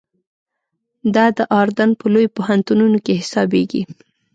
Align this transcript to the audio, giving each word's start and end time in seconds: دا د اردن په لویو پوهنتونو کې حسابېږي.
دا 1.15 1.25
د 1.37 1.39
اردن 1.61 1.89
په 1.99 2.05
لویو 2.13 2.33
پوهنتونو 2.37 2.97
کې 3.05 3.13
حسابېږي. 3.21 3.81